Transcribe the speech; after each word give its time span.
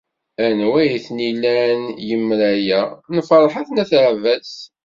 Anwa 0.45 0.77
ay 0.83 0.93
ten-ilan 1.05 1.81
yemra-a? 2.07 2.81
N 3.13 3.15
Ferḥat 3.29 3.69
n 3.71 3.81
At 3.83 3.91
Ɛebbas. 4.05 4.53